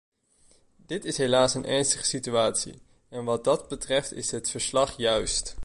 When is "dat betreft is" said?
3.43-4.31